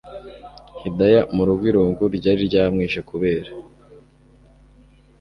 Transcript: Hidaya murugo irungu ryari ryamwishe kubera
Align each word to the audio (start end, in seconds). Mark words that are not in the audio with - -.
Hidaya 0.81 1.21
murugo 1.35 1.63
irungu 1.69 2.03
ryari 2.17 2.41
ryamwishe 2.49 2.99
kubera 3.09 3.49